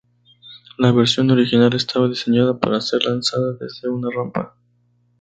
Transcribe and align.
La 0.79 0.91
versión 0.91 1.29
original 1.29 1.75
estaba 1.75 2.07
diseñada 2.07 2.57
para 2.57 2.81
ser 2.81 3.03
lanzada 3.05 3.53
desde 3.59 3.87
una 3.87 4.09
rampa. 4.09 4.55